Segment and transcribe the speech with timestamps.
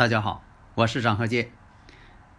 [0.00, 0.42] 大家好，
[0.76, 1.52] 我是张鹤剑。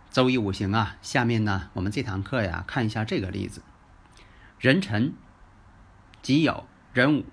[0.10, 3.62] 周易五行啊，下面呢，我们这堂课呀，看一下这个例子：
[4.60, 5.14] 壬辰
[6.24, 7.26] 己酉，壬午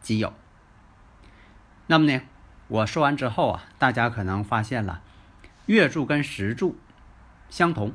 [0.00, 0.32] 己酉。
[1.86, 2.22] 那么呢，
[2.68, 5.02] 我说完之后啊，大家可能发现了
[5.66, 6.78] 月柱跟时柱
[7.50, 7.92] 相同。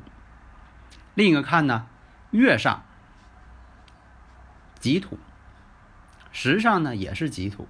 [1.14, 1.88] 另一个看呢，
[2.30, 2.84] 月上
[4.78, 5.18] 己土，
[6.30, 7.66] 时上呢也是己土，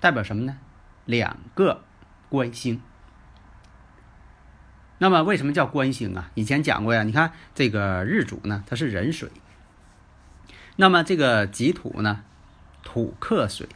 [0.00, 0.58] 代表什么呢？
[1.04, 1.84] 两个
[2.28, 2.82] 官星。
[5.02, 6.30] 那么为什么叫官星啊？
[6.34, 9.30] 以前讲过呀，你看这个日主呢，它是壬水。
[10.76, 12.22] 那么这个己土呢，
[12.82, 13.66] 土克水，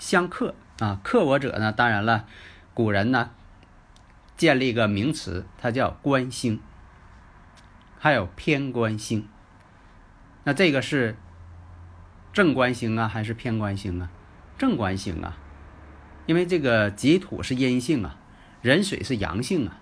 [0.00, 1.00] 相克啊。
[1.04, 2.26] 克我者呢，当然了，
[2.74, 3.30] 古人呢
[4.36, 6.58] 建立一个名词，它叫官星，
[8.00, 9.28] 还有偏官星。
[10.42, 11.16] 那这个是
[12.32, 14.10] 正官星啊，还是偏官星啊？
[14.58, 15.38] 正官星啊，
[16.26, 18.16] 因为这个己土是阴性啊，
[18.60, 19.78] 壬水是阳性啊。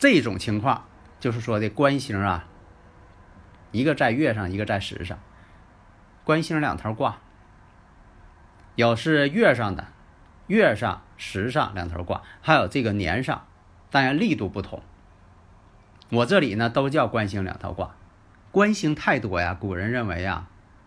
[0.00, 0.86] 这种情况
[1.20, 2.46] 就是说的官星啊，
[3.70, 5.18] 一个在月上，一个在时上，
[6.24, 7.18] 官星两头挂，
[8.76, 9.88] 有是月上的，
[10.46, 13.46] 月上、时上两头挂，还有这个年上，
[13.90, 14.82] 当然力度不同。
[16.08, 17.94] 我这里呢都叫官星两头挂，
[18.50, 20.46] 官星太多呀，古人认为呀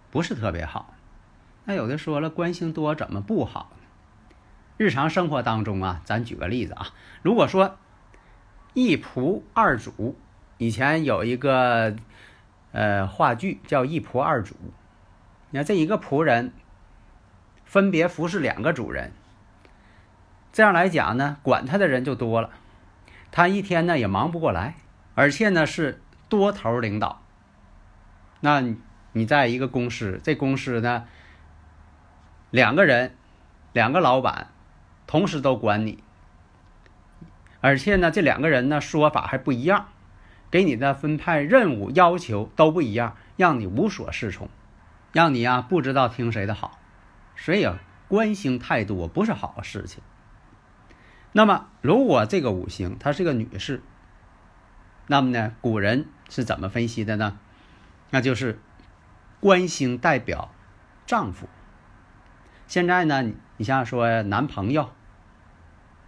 [0.10, 0.96] 不是特别好。
[1.66, 3.74] 那有的说了，官星多怎么不好？
[4.78, 6.88] 日常生活当中啊，咱举个例子啊，
[7.22, 7.78] 如果说。
[8.74, 10.18] 一仆二主，
[10.58, 11.96] 以前有一个
[12.72, 14.56] 呃话剧叫《一仆二主》。
[15.52, 16.52] 你看这一个仆人
[17.66, 19.12] 分别服侍两个主人，
[20.52, 22.50] 这样来讲呢，管他的人就多了，
[23.32, 24.76] 他一天呢也忙不过来，
[25.14, 27.22] 而且呢是多头领导。
[28.40, 28.64] 那
[29.12, 31.06] 你在一个公司，这公司呢
[32.50, 33.16] 两个人，
[33.72, 34.48] 两个老板
[35.06, 36.04] 同时都管你。
[37.64, 39.88] 而且呢，这两个人呢说法还不一样，
[40.52, 44.50] 给你的分派任务要求都不一样，让你无所适从，
[45.14, 46.78] 让你啊不知道听谁的好。
[47.38, 47.80] 所以啊，
[48.10, 50.04] 官星太多不是好事情。
[51.32, 53.82] 那么，如果这个五行她是个女士，
[55.08, 57.40] 那么呢，古人是怎么分析的呢？
[58.10, 58.60] 那就是
[59.40, 60.54] 官星代表
[61.06, 61.48] 丈夫。
[62.68, 63.24] 现在呢，
[63.56, 64.92] 你像说男朋友。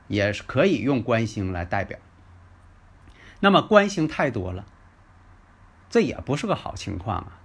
[0.08, 2.00] 也是可以用官星来代表。
[3.40, 4.66] 那么官星太多了，
[5.90, 7.40] 这也不是个好情况啊。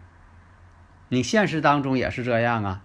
[1.09, 2.82] 你现实当中也是这样啊。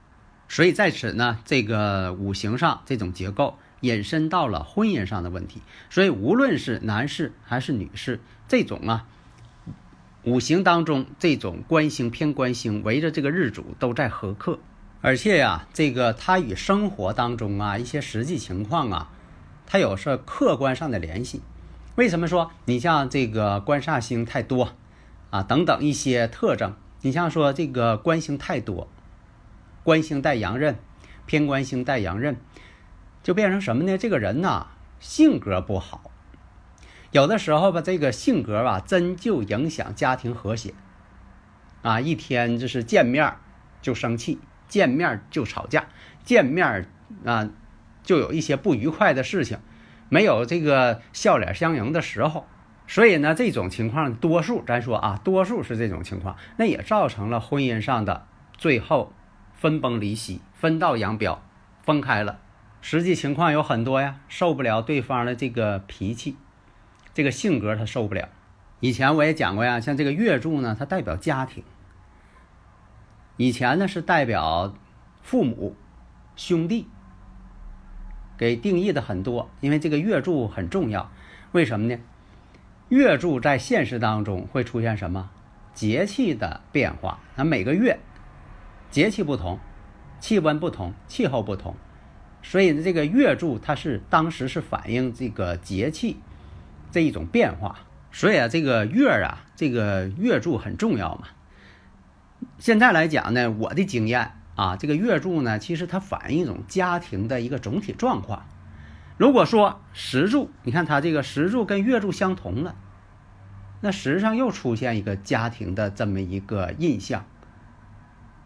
[0.48, 5.62] 所以在此呢，这个五行上这种结构引申到了婚姻上的问题。
[5.90, 9.08] 所以无论是男士还是女士，这种啊
[10.24, 14.60] 五行当中这种官星偏官星围着这个日主都在合克，
[15.02, 19.12] 而且呀，这个它与生活当中啊一些实际情况啊。
[19.68, 21.42] 它有是客观上的联系，
[21.96, 24.74] 为什么说你像这个官煞星太多
[25.30, 26.76] 啊等等一些特征？
[27.02, 28.88] 你像说这个官星太多，
[29.84, 30.78] 官星带阳刃，
[31.26, 32.38] 偏官星带阳刃，
[33.22, 33.98] 就变成什么呢？
[33.98, 34.68] 这个人呐
[35.00, 36.12] 性格不好，
[37.12, 40.74] 有的时候吧，这个性格吧真就影响家庭和谐
[41.82, 42.00] 啊！
[42.00, 43.36] 一天就是见面
[43.82, 45.88] 就生气，见面就吵架，
[46.24, 46.90] 见面
[47.24, 47.50] 啊。
[48.06, 49.58] 就有一些不愉快的事情，
[50.08, 52.46] 没有这个笑脸相迎的时候，
[52.88, 58.28] 所以呢，这种情况多数，咱说啊，多数是这种情况，那也造成了婚姻上的
[58.58, 59.12] 最后
[59.56, 61.42] 分崩离析、分道扬镳、
[61.84, 62.40] 分开了。
[62.82, 66.38] 实际情况有很多呀，受不了对方的这个脾气，
[67.16, 68.30] 这个性格他受不了。
[68.82, 71.64] 以前我也讲过呀，像这个月柱呢，它代表家庭，
[73.38, 74.76] 以前呢是代表
[75.24, 75.76] 父母、
[76.36, 76.88] 兄弟。
[78.38, 81.12] 给定义的很多，因为这个月柱很重要。
[81.52, 81.98] 为什么呢？
[82.90, 85.30] 月柱在现实当中会出现什么
[85.74, 87.20] 节气的变化？
[87.36, 87.98] 那每个月
[88.92, 89.60] 节气不同，
[90.20, 91.76] 气温不同，气候不同，
[92.44, 96.18] 所以呢，这个月柱它是当时是反映这个节气
[96.92, 97.80] 这一种变化。
[98.12, 101.28] 所以啊，这个月啊，这个月柱很重要嘛。
[102.60, 108.46] 现在来讲呢，我的经验啊，这个月柱呢，其实它反映一种家庭的一个总体状况。
[109.18, 112.76] 如果说时柱，你看它这个时柱跟月柱相同了，
[113.82, 117.26] 那实际上又出现一个家庭的这么一个印象，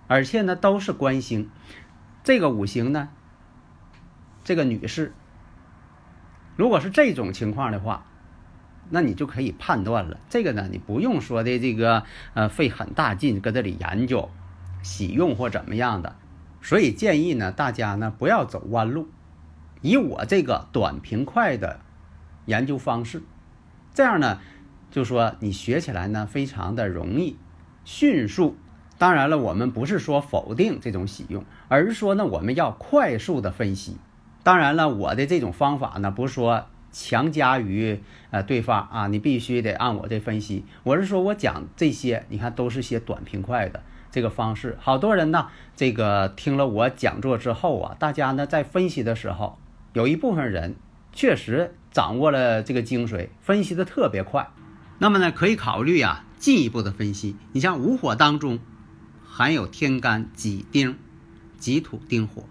[0.07, 1.49] 而且呢都是官星，
[2.23, 3.09] 这个五行呢，
[4.43, 5.13] 这个女士，
[6.55, 8.05] 如果是这种情况的话。
[8.91, 14.31] 那你就可以判断了，这个呢，你不用说的这个呃费很大劲搁这里研究，
[14.81, 16.15] 喜用或怎么样的，
[16.61, 19.07] 所以建议呢，大家呢不要走弯路，
[19.81, 21.79] 以我这个短平快的
[22.45, 23.23] 研究方式，
[23.93, 24.39] 这样呢，
[24.91, 27.37] 就说你学起来呢非常的容易，
[27.83, 28.55] 迅速。
[28.97, 33.97] 当然了，我们不是说否定这种喜用，而是说呢，我们要快速的分析。
[34.43, 36.65] 当然了，我的这种方法呢，不是说。
[36.91, 40.65] 强加于呃对方啊，你必须得按我这分析。
[40.81, 44.77] 我是说我讲这些，你看都是些短平快的这个方式。
[44.79, 49.59] 好多人呢，这个听了我讲座之后啊，大家呢在分析的时候，
[49.93, 50.75] 有一部分人
[51.11, 54.49] 确实掌握了这个精髓，分析的特别快。
[54.99, 57.35] 那么呢，可以考虑啊进一步的分析。
[57.53, 58.59] 你像午火当中
[59.25, 60.97] 含有天干己丁，
[61.57, 62.43] 己土丁火。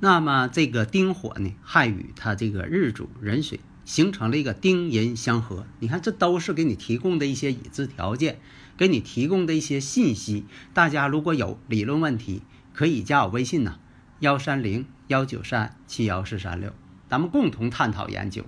[0.00, 5.64] 那么这个丁火呢，亥与它这个日主壬水形成了一个丁寅相合。
[5.78, 8.38] 你看，这都是给你提供的一些已知条件，
[8.76, 10.44] 给你提供的一些信息。
[10.74, 12.42] 大家如果有理论问题，
[12.72, 13.78] 可以加我微信呐，
[14.20, 16.72] 幺三零幺九三七幺四三六，
[17.08, 18.44] 咱们共同探讨研究。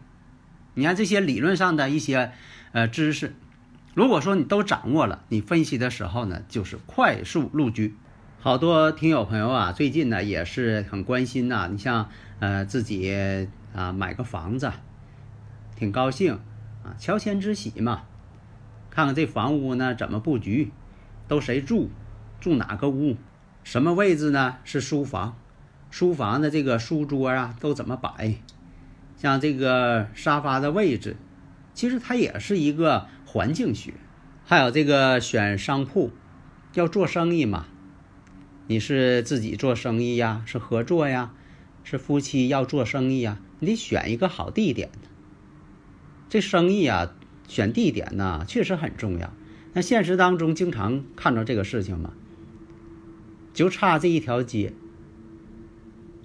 [0.74, 2.32] 你看这些理论上的一些
[2.72, 3.34] 呃知识，
[3.94, 7.96] 如果说你都掌握了，你分析的时候呢，就是快速入局。
[8.40, 11.68] 好多听友朋友啊，最近呢也是很关心呐。
[11.70, 12.08] 你像
[12.38, 14.72] 呃自己啊买个房子，
[15.74, 16.34] 挺高兴
[16.84, 18.02] 啊，乔迁之喜嘛。
[18.90, 20.70] 看看这房屋呢怎么布局，
[21.28, 21.90] 都谁住，
[22.40, 23.16] 住哪个屋，
[23.64, 24.56] 什么位置呢？
[24.64, 25.36] 是书房，
[25.90, 28.34] 书房的这个书桌啊都怎么摆？
[29.16, 31.16] 像这个沙发的位置，
[31.74, 33.94] 其实它也是一个环境学。
[34.44, 36.10] 还有这个选商铺，
[36.74, 37.66] 要做生意嘛。
[38.66, 41.32] 你是自己做生意呀，是合作呀，
[41.84, 43.38] 是夫妻要做生意呀？
[43.60, 44.88] 你得选一个好地点
[46.28, 47.12] 这生意啊，
[47.48, 49.32] 选地点呢，确实很重要。
[49.72, 52.12] 那现实当中经常看到这个事情嘛，
[53.52, 54.72] 就差这一条街，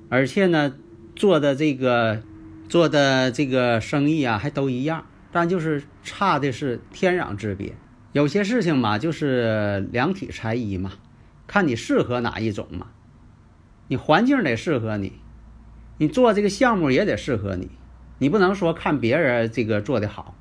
[0.09, 0.75] 而且呢，
[1.15, 2.21] 做的这个
[2.69, 7.73] 做的这个生意啊，还都一样，但就是差的是天壤之别。
[8.11, 10.91] 有些事情嘛，就是量体裁衣嘛。
[11.45, 12.87] 看你适合哪一种嘛，
[13.87, 15.13] 你环境得适合你，
[15.97, 17.69] 你做这个项目也得适合你，
[18.17, 20.35] 你不能说看别人这个做的好，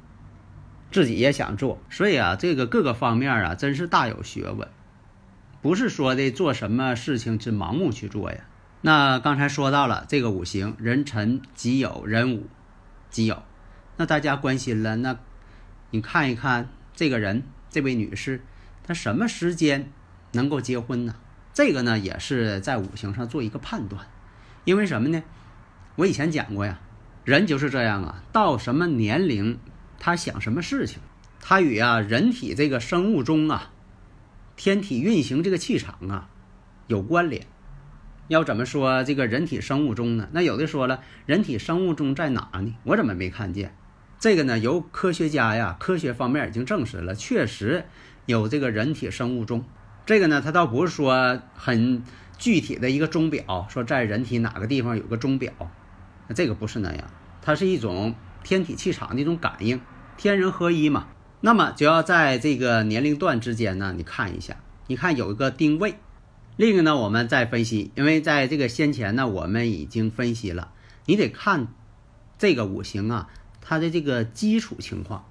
[0.93, 1.81] 自己也想做。
[1.91, 4.69] 所以啊，这个各个方面啊，真是大有学问，
[5.61, 8.39] 不是说的做什么事情只盲目去做呀。
[8.83, 12.47] 那刚才说到了这个五行，人辰己酉，人午
[13.11, 13.39] 己酉，
[13.97, 15.19] 那大家关心了，那
[15.91, 18.45] 你看一看这个人，这位女士，
[18.85, 19.91] 她什么时间？
[20.35, 21.15] 能够结婚呢？
[21.53, 24.07] 这个呢也是在五行上做一个判断，
[24.65, 25.23] 因为什么呢？
[25.97, 26.81] 我以前讲过呀，
[27.25, 29.59] 人就是这样啊，到什么年龄，
[30.05, 30.99] 他想什么事情，
[31.41, 33.71] 他与啊人体这个生物钟啊，
[34.57, 36.29] 天体运行这个气场啊
[36.89, 37.47] 有关联。
[38.27, 40.29] 要怎么说这个人体生物钟呢？
[40.33, 42.75] 那有的说了，人体生物钟在哪呢？
[42.83, 43.77] 我怎么没看见？
[44.19, 47.85] 这个呢，由科学家呀，科学方面已经证实了，确实
[48.27, 49.65] 有这个人体生物钟。
[50.05, 52.03] 这个呢，它倒不是说很
[52.39, 55.53] 具体的一个钟表，说在人体哪个地方有个钟表，
[56.27, 57.09] 那这个不是那样，
[57.41, 59.81] 它是一种天体气场的一种感应，
[60.17, 61.09] 天人合一嘛。
[61.41, 65.97] 那么就要在这个年龄段之间呢，你看一下，你看有一个定位，
[66.57, 70.73] 另一个呢，我们再分析，因为在这个先前呢，我们已经分析了，
[71.07, 71.69] 你得看
[72.39, 73.29] 这个五行啊，
[73.61, 75.25] 它的这个基础情况，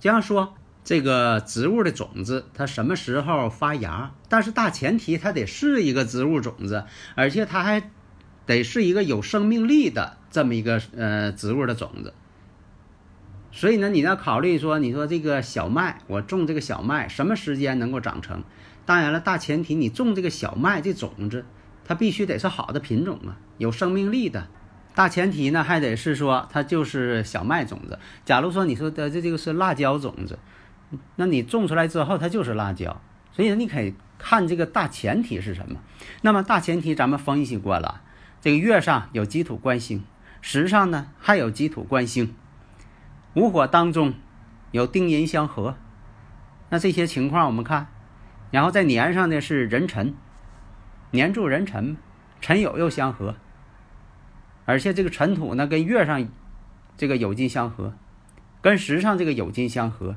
[0.00, 0.54] 这样说。
[0.86, 4.12] 这个植物的种子，它什么时候发芽？
[4.28, 6.84] 但是大前提，它得是一个植物种子，
[7.14, 7.90] 而且它还
[8.44, 12.12] 得是一个有生命力的这么一个呃植物的种子。
[13.56, 18.42] 所以呢，你要考虑说，你说这个小麦，我种这个小麦什么时间能够长成？
[18.84, 21.46] 当然了，大前提你种这个小麦这种子，
[21.84, 24.48] 它必须得是好的品种啊，有生命力的。
[24.96, 28.00] 大前提呢，还得是说它就是小麦种子。
[28.24, 30.36] 假如说你说的这这个是辣椒种子。
[31.16, 33.00] 那你种出来之后，它就是辣椒，
[33.32, 35.80] 所以你可以看这个大前提是什么。
[36.22, 38.02] 那么大前提咱们分析过了，
[38.40, 40.04] 这个月上有己土官星，
[40.40, 42.34] 时上呢还有己土官星。
[43.34, 44.14] 午火当中
[44.70, 45.76] 有丁寅相合，
[46.70, 47.88] 那这些情况我们看，
[48.50, 50.14] 然后在年上呢是壬辰，
[51.10, 51.96] 年柱壬辰，
[52.40, 53.34] 辰酉又相合，
[54.64, 56.28] 而且这个辰土呢跟月上
[56.96, 57.94] 这个酉金相合，
[58.60, 60.14] 跟时上这个酉金相合，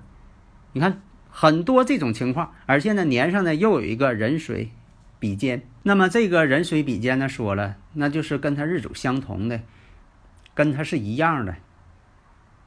[0.73, 4.69] 你看很多这种情况，而且呢年上呢又有一个壬水
[5.17, 9.61] 比肩，那么这个壬水比肩呢说了，那就是跟他日主相同的。
[10.53, 11.55] 跟他是一样的，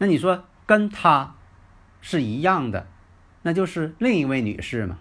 [0.01, 1.35] 那你说跟他
[2.01, 2.87] 是一样的，
[3.43, 4.99] 那就是另一位女士嘛？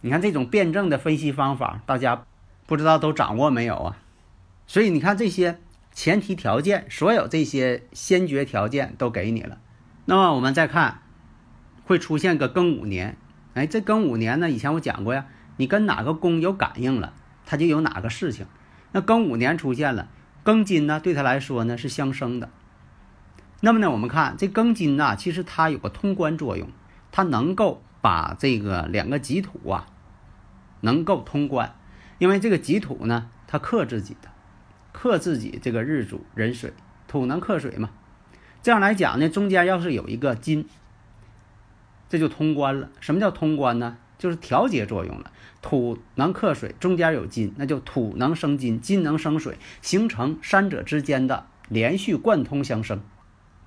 [0.00, 2.26] 你看这种辩证的分析方法，大家
[2.66, 3.96] 不知道都掌握没有啊？
[4.66, 5.60] 所以你看这些
[5.92, 9.60] 前提条件，所有这些先决条件都给你了。
[10.06, 11.02] 那么我们再看，
[11.84, 13.16] 会出现个庚午年，
[13.54, 15.26] 哎，这庚午年呢，以前我讲过呀，
[15.58, 17.12] 你跟哪个宫有感应了，
[17.46, 18.46] 它就有哪个事情。
[18.90, 20.08] 那庚午年出现了。
[20.44, 22.50] 庚金呢，对他来说呢是相生的。
[23.64, 26.68] 那么呢，我们看这庚金呐，其实它有个通关作用，
[27.10, 29.86] 它能够把这个两个己土啊，
[30.82, 31.74] 能够通关。
[32.18, 34.28] 因为这个己土呢，它克自己的，
[34.92, 36.74] 克自己这个日主壬水，
[37.08, 37.88] 土能克水嘛。
[38.62, 40.68] 这样来讲呢，中间要是有一个金，
[42.10, 42.90] 这就通关了。
[43.00, 43.96] 什么叫通关呢？
[44.18, 45.32] 就是调节作用了。
[45.62, 53.00] 土能克水，中间有金，那就土能生金，金能生水，形成三者之间的连续贯通相生。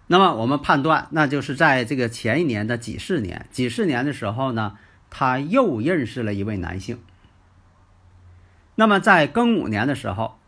[0.08, 4.78] 那么我们判断，那就是在这个前一年的己巳年，己巳年的时候呢，
[5.10, 7.00] 他又认识了一位男性。
[8.76, 10.40] 那么在庚午年的时候，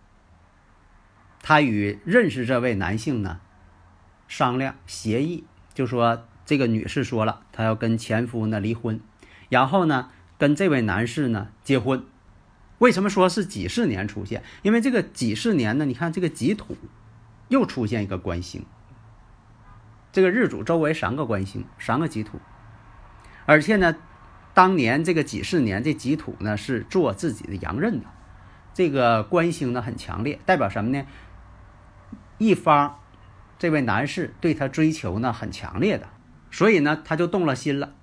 [1.42, 3.40] 他与认识这位男性呢
[4.28, 9.00] 商量协议，就说这个女士说了，她要跟前夫呢离婚，
[9.50, 10.10] 然后呢。
[10.40, 12.06] 跟这位男士呢结婚，
[12.78, 14.42] 为什么说是己巳年出现？
[14.62, 16.78] 因为这个己巳年呢，你看这个己土
[17.50, 18.66] 又出现一个官星，
[20.12, 22.40] 这个日主周围三个官星，三个己土，
[23.46, 23.96] 而且呢，
[24.54, 28.08] 当年这个己巳年这己土呢是做自己的阳刃的，
[28.74, 31.06] 这个官星呢很强烈，代表什么呢？
[32.38, 33.00] 一方
[33.58, 36.08] 这位男士对他追求呢很强烈的，
[36.50, 37.94] 所以呢他就动了心了。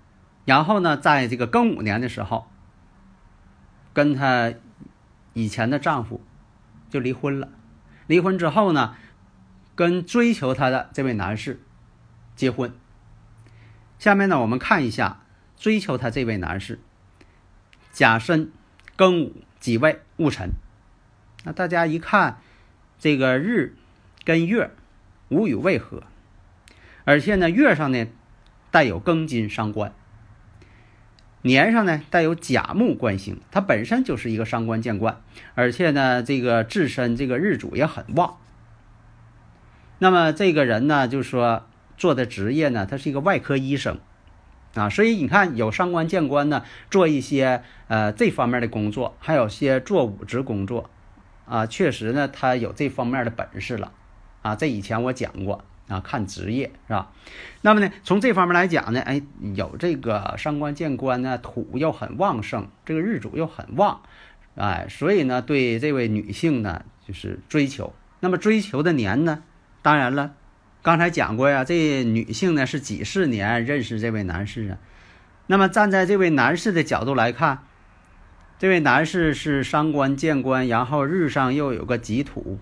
[0.45, 2.47] 然后呢，在这个庚午年的时候，
[3.93, 4.53] 跟他
[5.33, 6.23] 以前的丈夫
[6.89, 7.49] 就离婚了。
[8.07, 8.95] 离婚之后呢，
[9.75, 11.61] 跟追求她的这位男士
[12.37, 12.73] 结婚。
[13.99, 15.23] 下面呢，我们看一下
[15.57, 16.79] 追求他这位男士
[17.93, 18.53] 甲申、
[18.97, 20.51] 庚午、己未、戊辰。
[21.45, 22.39] 那大家一看，
[22.99, 23.75] 这个日
[24.25, 24.71] 跟月
[25.29, 26.03] 无与未合，
[27.05, 28.07] 而且呢，月上呢
[28.71, 29.93] 带有庚金伤官。
[31.43, 35.23] 年上呢带有甲木官星，它本身就是一个伤官见官，
[35.55, 38.37] 而且呢这个自身这个日主也很旺。
[39.99, 43.99] 那么这个人呢，就说做的职业呢，他是一个外科医生
[44.75, 50.91] 啊，所以你看有伤官见官呢，做一些呃这方面的工作，还有些做武职工作
[51.47, 53.93] 啊，确实呢他有这方面的本事了
[54.43, 55.65] 啊，这以前我讲过。
[55.89, 57.13] 啊，看职业是吧？
[57.61, 59.23] 那么呢，从这方面来讲呢，哎，
[59.55, 64.01] 有这个伤官见官呢，土又很旺盛，这个日主又很旺，
[64.57, 67.93] 哎，所以呢，对这位女性呢，就是追求。
[68.19, 69.45] 那么追求的年呢，
[69.81, 70.35] 当然了，
[70.87, 74.79] 刚才讲过呀，这女性呢是几巳年认识这位男士啊。
[75.49, 77.65] 那么站在这位男士的角度来看，
[78.61, 82.61] 这位男士是伤官见官，然后日上又有个己土，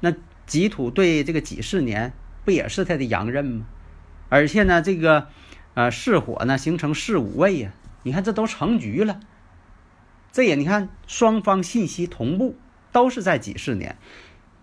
[0.00, 0.12] 那。
[0.44, 2.12] 己土对这个己巳年
[2.44, 3.66] 不也是他的阳刃吗？
[4.28, 5.26] 而且呢，这个
[5.74, 7.72] 呃巳火呢形成巳午位呀，
[8.04, 9.18] 你看这都成局了。
[10.30, 12.56] 这也你看双方信息同步，
[12.92, 13.96] 都是在己巳年。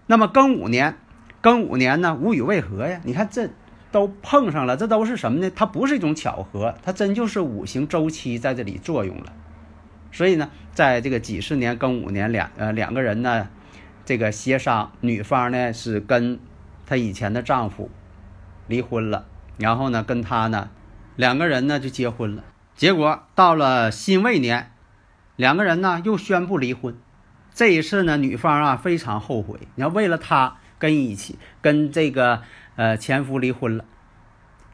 [0.05, 0.97] 那么庚午年，
[1.43, 3.49] 庚午年呢无与未合呀，你看这
[3.91, 5.51] 都碰上了，这都是什么呢？
[5.55, 9.33] 它不是一种巧合，它真就是五行周期在这里作用了。
[10.11, 13.49] 所以呢，在这个己巳年庚午年两呃两个人呢。
[14.05, 16.37] 这个协商，女方呢是跟
[16.85, 17.89] 她以前的丈夫
[18.67, 19.25] 离婚了，
[19.57, 20.69] 然后呢跟他呢
[21.15, 22.43] 两个人呢就结婚了。
[22.75, 24.73] 结果到了辛未年，
[25.37, 26.97] 两个人呢又宣布离婚。
[27.53, 32.41] 这一次呢，女方啊非常后悔，你要为了他跟一起跟这个
[32.75, 33.85] 呃前夫离婚了。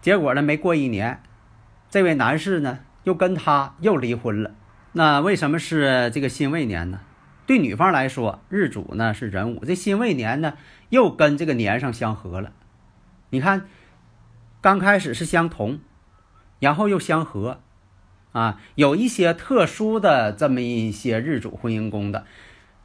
[0.02, 1.22] 结果呢，没过一年，
[1.92, 4.56] 这位男士呢又跟他又离婚了。
[4.94, 7.02] 那为什么是这个辛未年呢？
[7.46, 10.56] 对女方来说，日主呢是壬午，这辛未年呢
[10.90, 12.54] 又跟这个年上相合了。
[13.30, 13.68] 你看，
[14.62, 15.80] 刚开始是相同，
[16.60, 17.60] 然后又相合，
[18.32, 22.26] 啊，有一些特殊的这么一些日主婚姻宫的，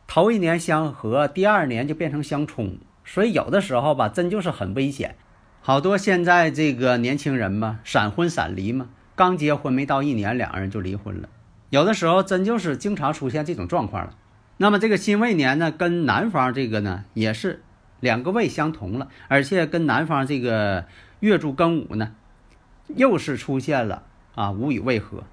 [0.06, 5.16] 头一年相合，第二年就变成相冲，所以有的时候吧，真就是很危险
[5.60, 11.28] 好多现在这个年轻人嘛，闪婚闪离嘛，刚结婚没到一年，两个人就离婚了。
[11.70, 14.16] 有的时候真就是经常出现这种状况了。
[14.56, 17.62] 那么这个辛未年呢，跟男方这个呢也是
[18.00, 20.86] 两个位相同了，而且跟男方这个
[21.20, 22.14] 月柱庚午呢，
[22.94, 25.24] 又是出现了啊无与未合，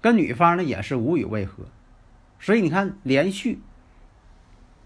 [0.00, 1.64] 跟女方呢也是无与未合，
[2.38, 3.60] 所以你看连续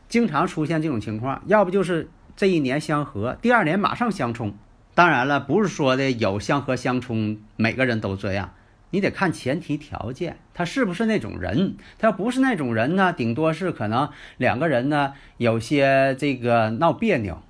[0.08, 4.54] 经常出现这种情况，要不就是这一年相合，第二年马上相冲。
[4.94, 8.54] 当然了，不是说的有相合相冲，每个人都这样。
[8.90, 11.76] 你得看前提条件，他是不是那种人？
[11.98, 14.08] 他要不是那种人呢，顶多是可能
[14.38, 17.42] 两个人呢有些这个闹别扭，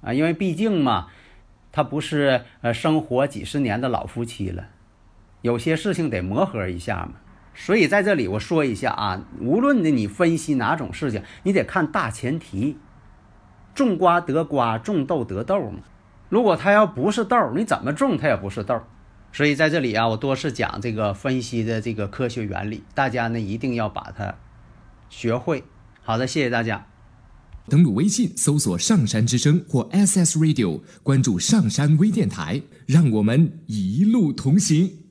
[0.00, 1.08] 啊，因为毕竟嘛，
[1.72, 4.68] 他不是呃生活几十年的老夫妻了，
[5.42, 7.14] 有些事情得磨合一下嘛。
[7.58, 12.76] 所以在这里我说一下啊，无论呢你分析哪种事情，你得看大前提，
[13.74, 15.80] 种瓜得瓜，种豆得豆嘛。
[16.28, 18.80] 如果它要不是豆，你怎么种它也不是豆。
[19.32, 24.34] 所以在这里啊，我多是讲这个分析的这个科学原理，大家呢一定要把它
[25.08, 25.64] 学会。
[26.02, 26.86] 好的，谢谢大家。
[27.68, 35.05] 登录微信搜索“上山之声”或 SS Radio，关注上山微电台，让我们一路同行。